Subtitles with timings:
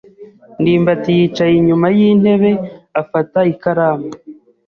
[0.59, 2.51] ndimbati yicaye inyuma yintebe
[3.01, 4.09] afata ikaramu.